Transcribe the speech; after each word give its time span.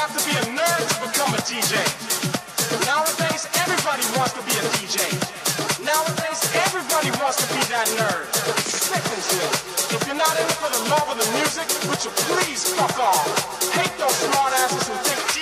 have 0.00 0.12
to 0.16 0.20
be 0.24 0.34
a 0.36 0.44
nerd 0.56 0.82
to 0.88 0.96
become 1.04 1.32
a 1.34 1.40
DJ. 1.44 1.76
Nowadays, 2.86 3.48
everybody 3.60 4.04
wants 4.16 4.32
to 4.32 4.42
be 4.48 4.54
a 4.56 4.64
DJ. 4.76 4.98
Nowadays, 5.84 6.40
everybody 6.64 7.10
wants 7.20 7.36
to 7.42 7.46
be 7.52 7.60
that 7.68 7.88
nerd. 8.00 8.24
Sickens 8.64 9.28
me. 9.36 9.46
If 9.96 10.06
you're 10.06 10.16
not 10.16 10.32
in 10.40 10.46
it 10.46 10.58
for 10.58 10.70
the 10.72 10.82
love 10.88 11.08
of 11.12 11.16
the 11.20 11.28
music, 11.36 11.68
would 11.88 12.00
you 12.04 12.12
please 12.30 12.72
fuck 12.74 12.98
off? 12.98 13.26
Hate 13.76 13.92
those 13.98 14.16
smart 14.16 14.52
asses 14.54 14.88
who 14.88 14.96
think 15.04 15.33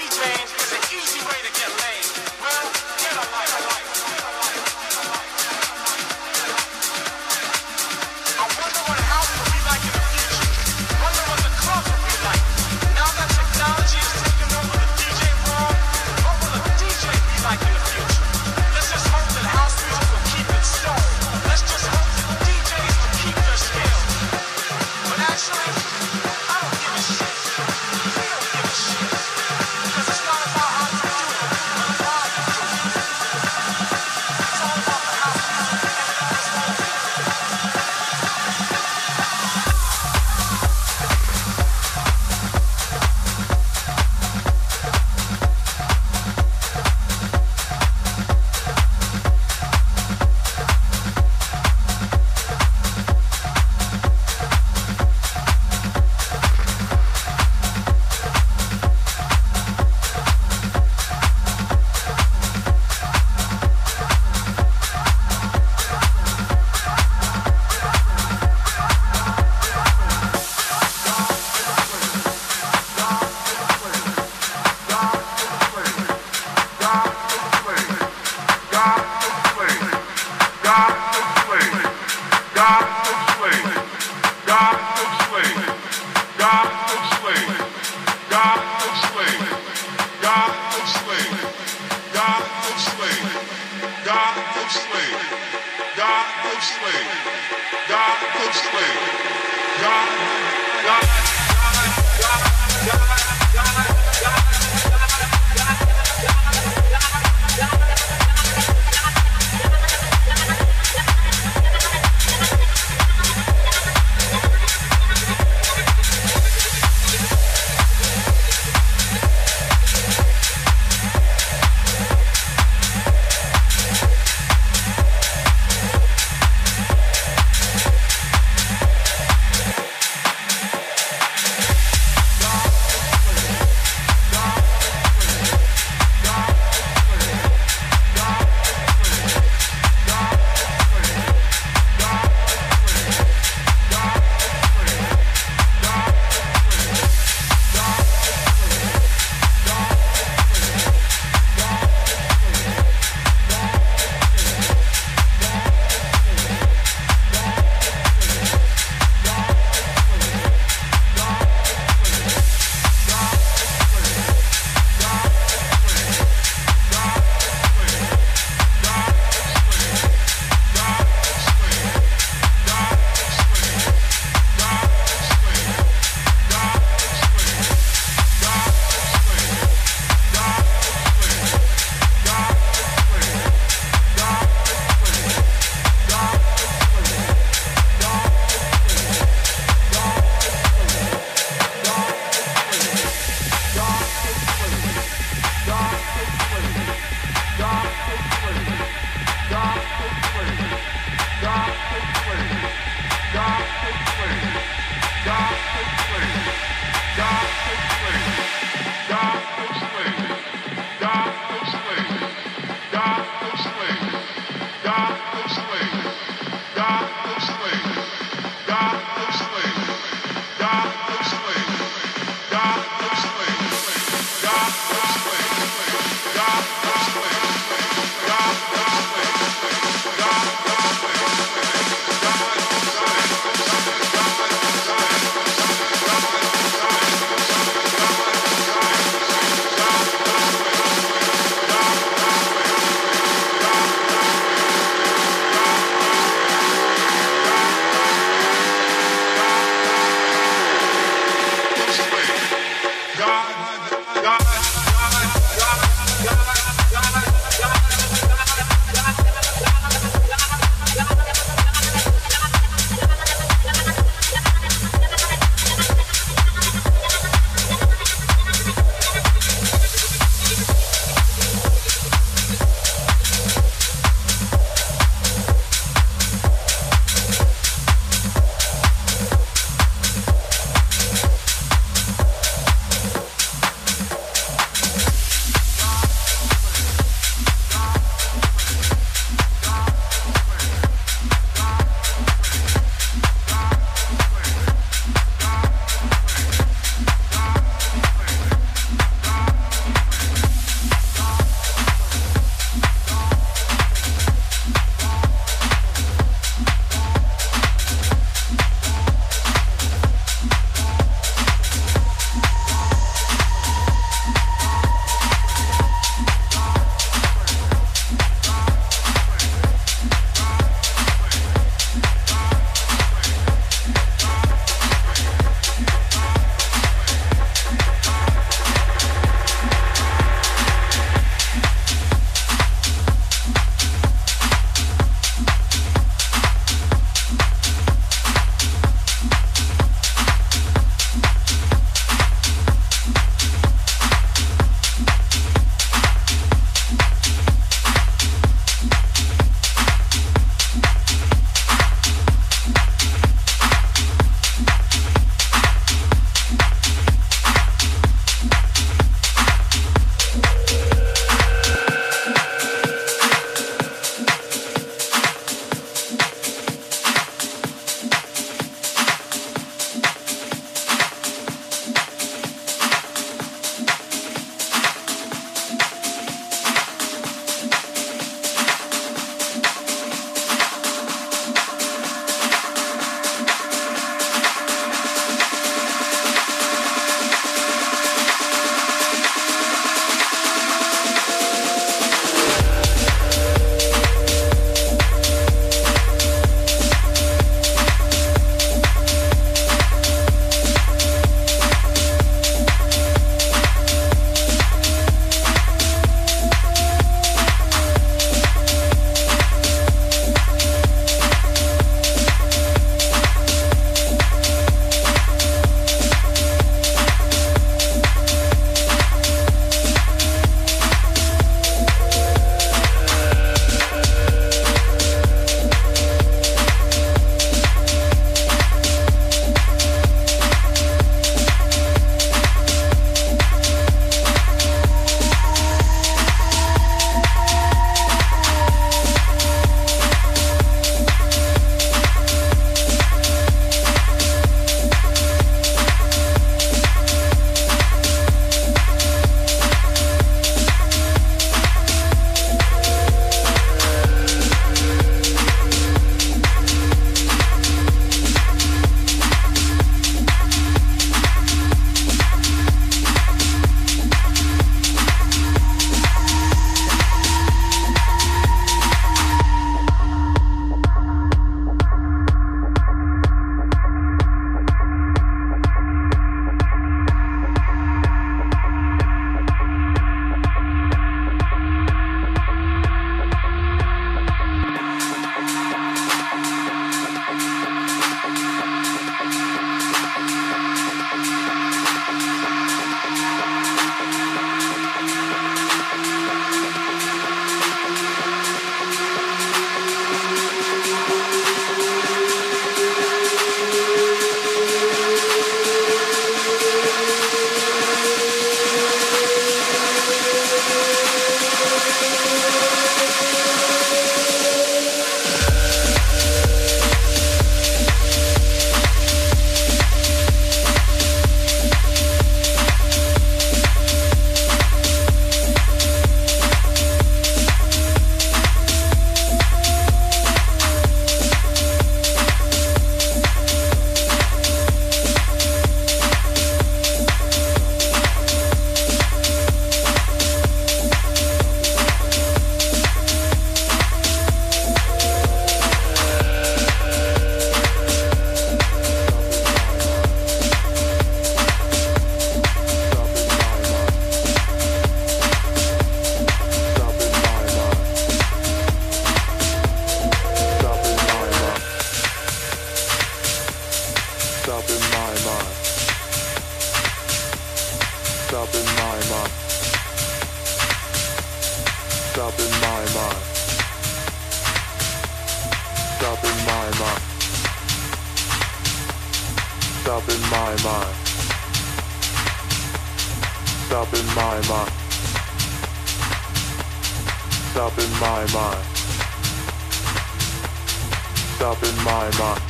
Stop 591.42 591.64
in 591.64 591.76
my 591.78 592.08
mind. 592.20 592.42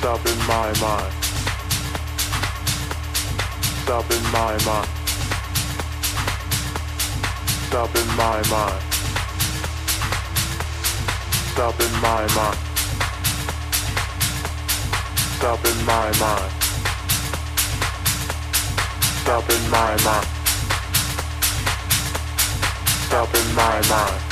Stop 0.00 0.26
in 0.26 0.38
my 0.46 0.70
mind. 0.78 1.12
Stop 3.82 4.10
in 4.10 4.22
my 4.24 4.52
mind. 4.66 4.88
Stop 7.68 7.96
in 7.96 8.08
my 8.18 8.42
mind. 8.50 8.82
Stop 11.52 11.80
in 11.80 11.92
my 12.02 12.26
mind. 12.36 12.58
Stop 15.38 15.64
in 15.64 15.84
my 15.86 16.12
mind. 16.20 16.52
Stop 19.22 19.48
in 19.48 19.70
my 19.70 19.96
mind. 20.04 20.26
Stop 23.08 23.34
in 23.34 23.54
my 23.54 23.80
mind. 23.88 24.29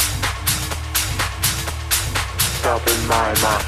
Stop 2.68 2.86
in 2.86 3.08
my 3.08 3.32
mind. 3.42 3.64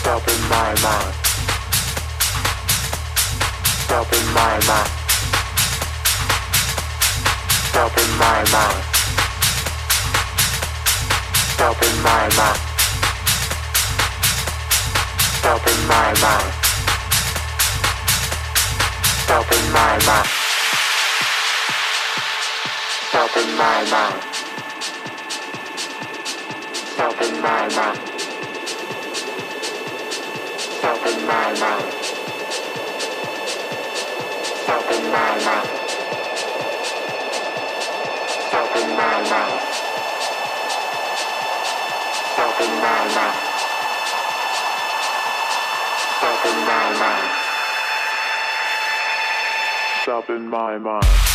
Stop 0.00 0.26
in 0.26 0.40
my 0.48 0.72
mind. 0.82 1.14
Stop 3.84 4.10
in 4.10 4.26
my 4.32 4.56
mind. 4.68 4.90
Stop 7.68 7.98
in 7.98 8.10
my 8.16 8.40
mind. 8.54 8.80
Stop 11.52 11.82
in 11.82 11.94
my 12.02 12.28
mind. 12.38 12.58
Stop 15.36 15.66
in 15.68 15.80
my 15.86 16.08
mind. 16.24 16.48
Stop 19.24 19.52
in 19.52 19.64
my 19.76 19.98
mind. 20.06 20.28
Stop 23.10 23.36
in 23.36 23.56
my 23.58 23.90
mind. 23.90 24.33
my 27.44 27.68
mind. 27.76 27.98
Open 30.90 31.16
my 31.26 31.48
mind. 31.60 31.88
Open 34.74 35.02
my 35.12 35.32
mind. 35.44 35.68
Open 38.60 38.86
my 38.96 39.16
mind. 39.30 39.60
Open 42.44 42.72
my 42.82 43.02
mind. 43.14 43.36
Open 46.24 46.56
my 46.68 46.86
mind. 47.00 47.28
Open 50.08 50.48
my 50.48 50.78
mind. 50.78 51.33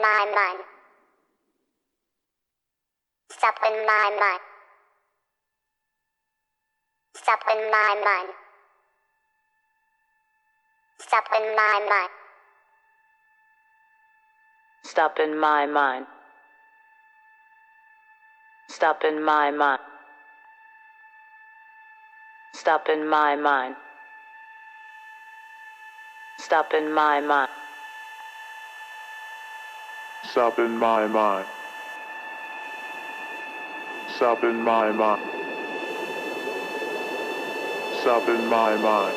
My 0.00 0.26
mind. 0.34 0.60
Stop 3.30 3.56
in 3.66 3.86
my 3.86 4.16
mind. 4.20 4.40
Stop 7.14 7.40
in 7.50 7.70
my 7.70 8.02
mind. 8.04 8.28
Stop 10.98 11.24
in 11.36 11.56
my 11.56 11.86
mind. 11.88 12.10
Stop 14.84 15.18
in 15.20 15.38
my 15.38 15.66
mind. 15.66 16.06
Stop 18.68 19.04
in 19.04 19.22
my 19.24 19.50
mind. 19.50 19.80
Stop 22.54 22.88
in 22.88 23.08
my 23.08 23.36
mind. 23.36 23.76
Stop 26.38 26.72
in 26.74 26.92
my 26.92 27.20
mind. 27.20 27.59
Stop 30.30 30.60
in 30.60 30.78
my 30.78 31.08
mind. 31.08 31.44
Stop 34.14 34.44
in 34.44 34.62
my 34.62 34.92
mind. 34.92 35.22
Stop 38.00 38.28
in 38.28 38.46
my 38.46 38.76
mind. 38.76 39.16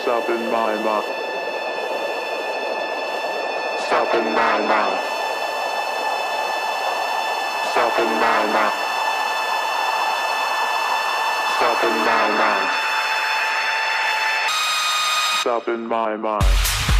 Stop 0.00 0.28
in 0.28 0.48
my 0.52 0.76
mind. 0.76 1.04
Stop 3.80 4.14
in 4.14 4.24
my 4.32 4.60
mind. 4.70 5.00
Stop 7.72 7.98
in 7.98 8.10
my 8.22 8.46
mind. 8.54 8.74
Stop 11.56 11.82
in 11.82 11.96
my 12.06 12.28
mind. 12.38 12.70
Stop 15.40 15.68
in 15.68 15.86
my 15.88 16.16
mind. 16.16 16.95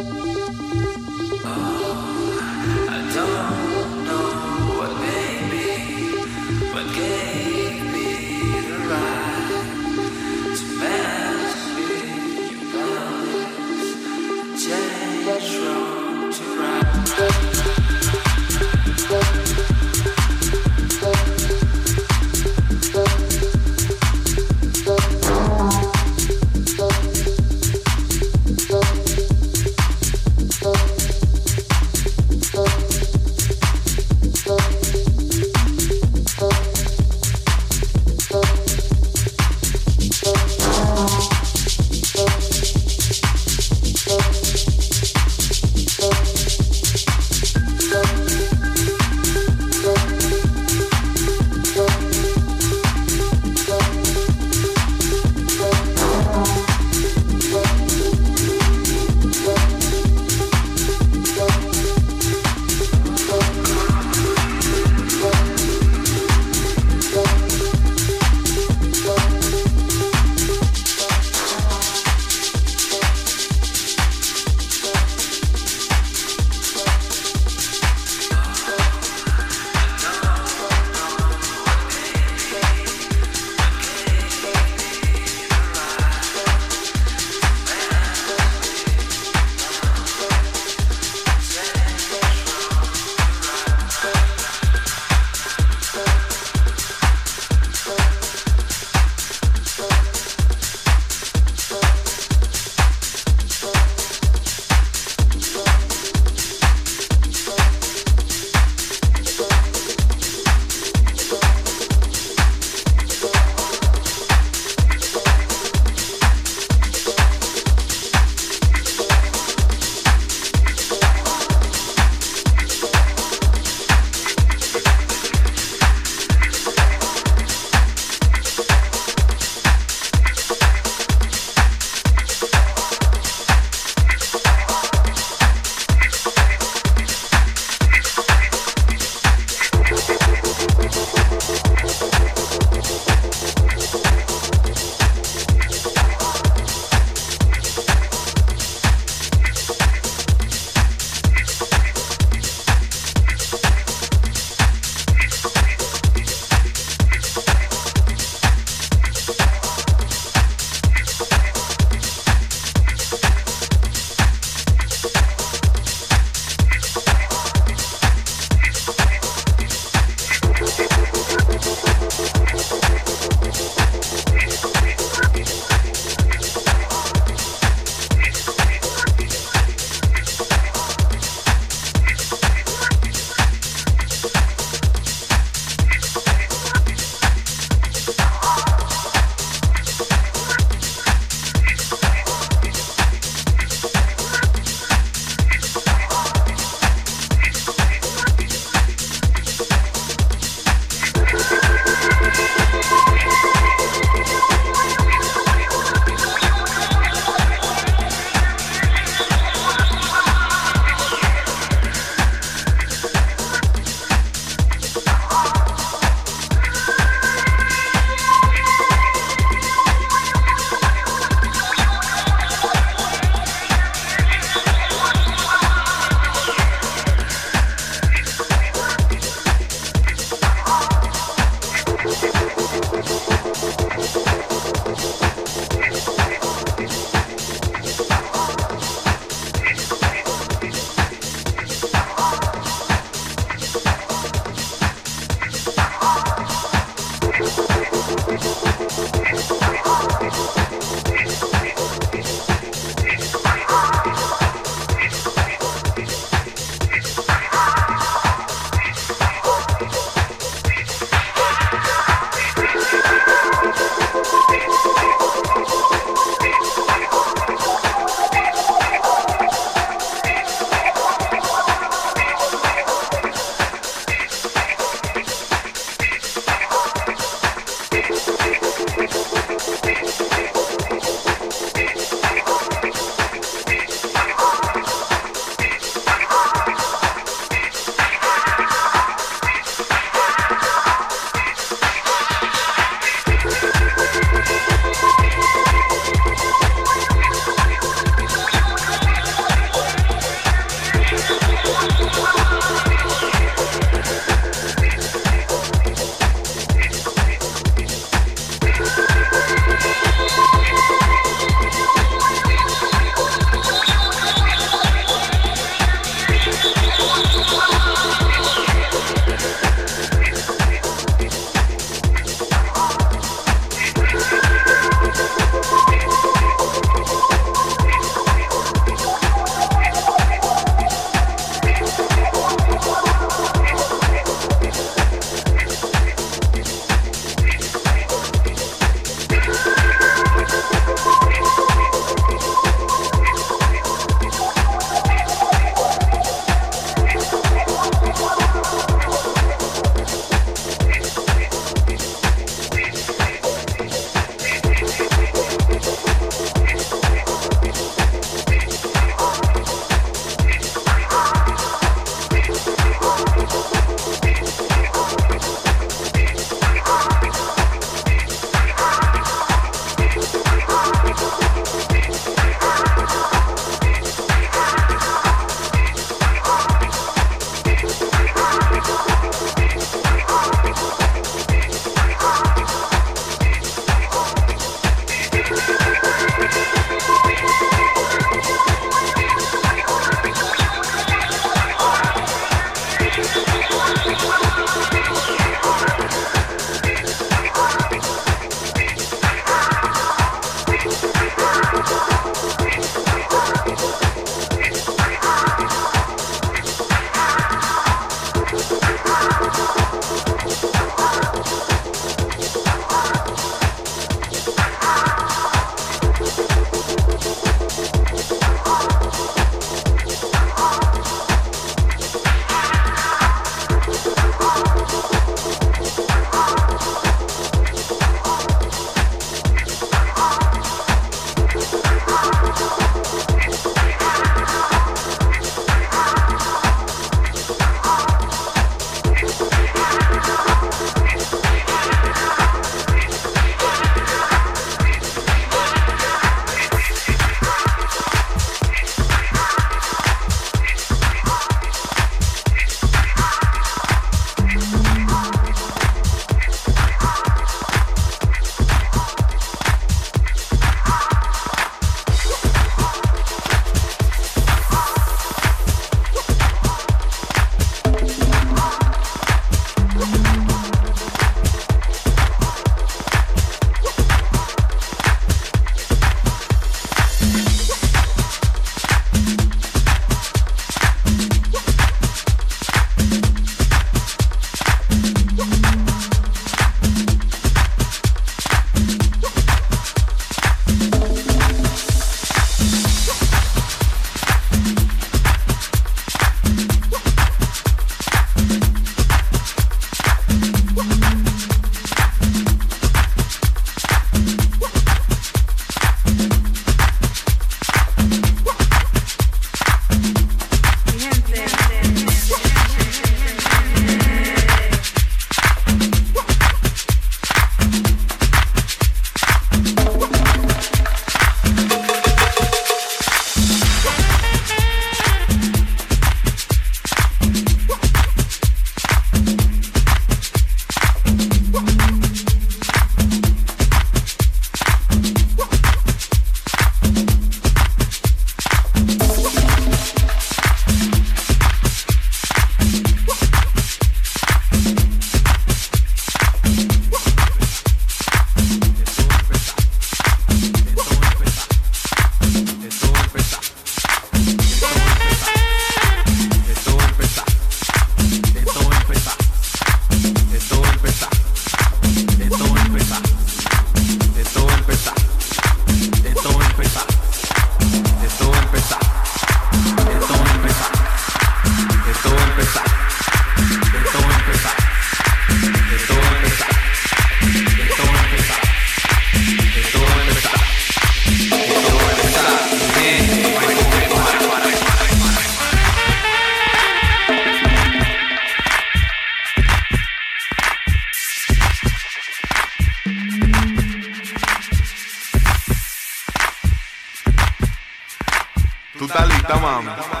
Tá, 599.31 599.37
tamam. 599.37 599.63
tamam. 599.63 600.00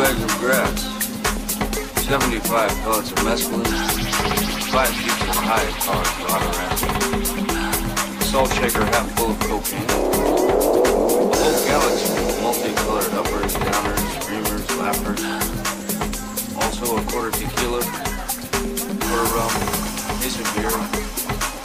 bags 0.00 0.22
of 0.24 0.32
grass, 0.38 0.80
75 2.08 2.70
pellets 2.80 3.12
of 3.12 3.18
mescaline, 3.18 3.68
5 4.72 4.94
sheets 4.96 5.20
of 5.20 5.36
high-powered 5.44 6.12
gonorrhea, 6.24 6.72
salt 8.24 8.50
shaker 8.54 8.84
half 8.86 9.06
full 9.12 9.30
of 9.32 9.38
cocaine, 9.40 9.84
a 9.84 9.92
whole 11.36 11.60
galaxy 11.68 12.16
of 12.16 12.40
multicolored 12.40 13.12
uppers, 13.12 13.52
downers, 13.60 14.12
dreamers, 14.24 14.64
laughers, 14.80 15.20
also 16.56 16.96
a 16.96 16.98
quarter 17.12 17.32
tequila, 17.32 17.82
quarter 19.04 19.28
rum, 19.36 19.52
piece 20.22 20.40
of 20.40 20.48
beer, 20.56 20.72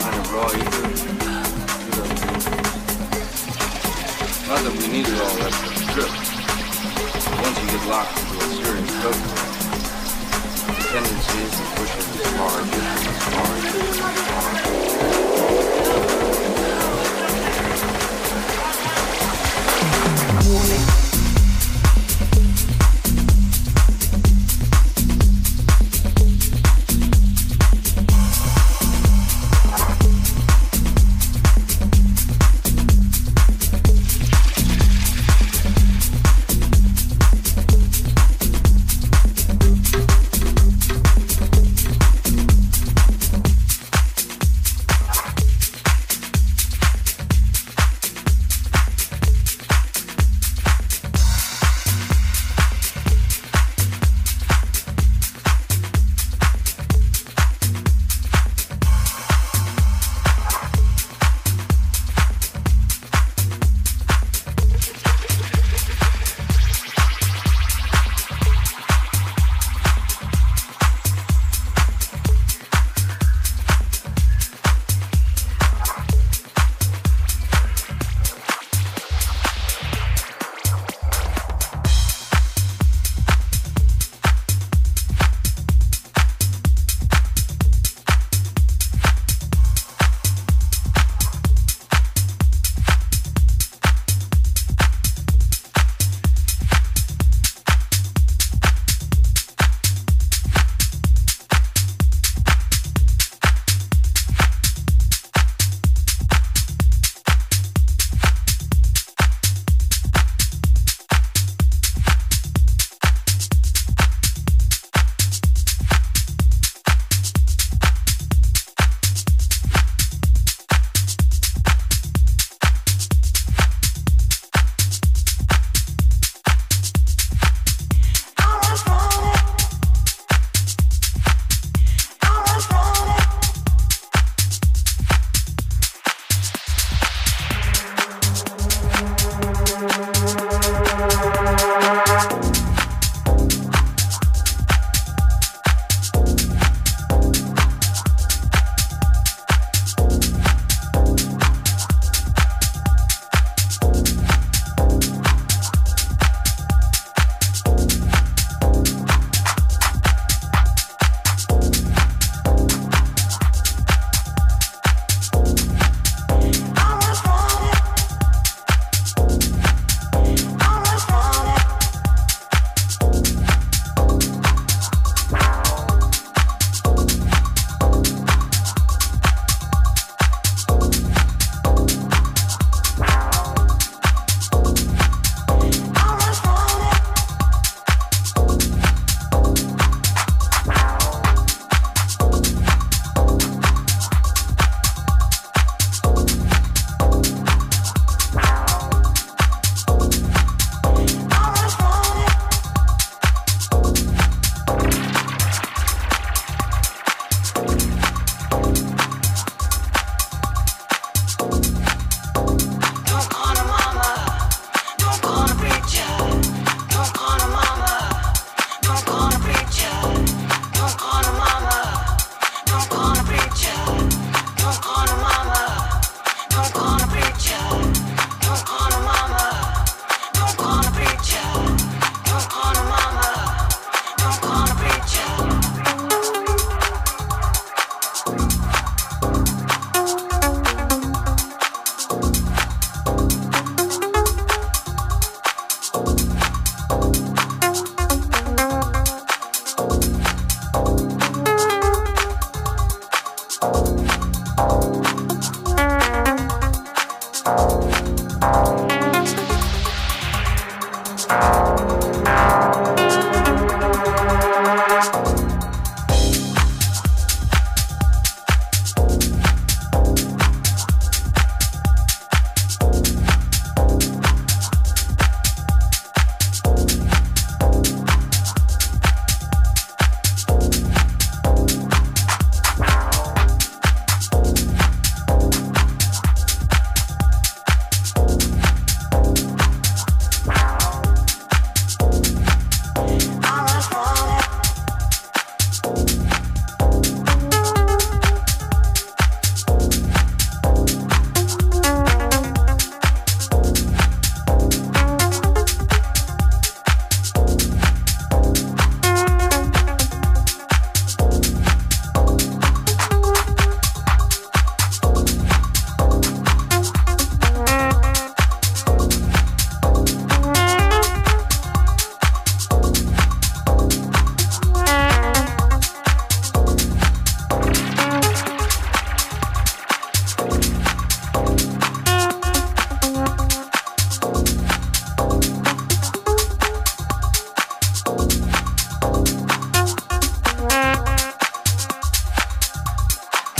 kind 0.03 0.15
of 0.19 0.33
raw 0.33 0.51
ether, 0.59 0.85
Not 4.49 4.59
that 4.61 4.73
we 4.77 4.85
needed 4.91 5.15
all 5.21 5.35
that 5.37 5.53
for 5.53 5.69
the 5.79 5.85
trip 5.93 6.34
once 7.41 7.59
you 7.59 7.67
get 7.67 7.87
locked 7.87 8.17
into 8.19 8.37
a 8.37 8.47
serious 8.49 8.91
focus, 9.01 9.31
the 10.67 10.73
tendency 10.91 11.37
is 11.43 11.51
to 11.51 11.63
push 11.75 11.91
him 11.91 12.07
as 12.21 12.27
far 12.37 12.53
as 12.61 12.67
as 12.71 13.23
far 13.33 13.49
as 13.55 13.63
as 13.75 13.99
far 20.89 20.94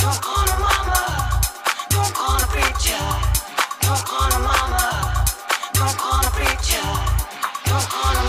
Don't 0.06 0.22
call 0.22 0.46
a 6.20 6.30
preacher. 6.30 6.86
Don't 7.66 7.88
call 7.90 8.16
a 8.16 8.25